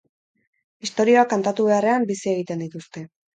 [0.87, 3.07] Istorioak kantatu beharrean, bizi egiten dituzte.